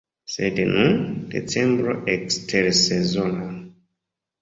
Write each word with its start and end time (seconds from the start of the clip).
Sed 0.35 0.55
nun, 0.69 0.95
decembro 1.35 1.95
ekstersezona. 2.17 3.51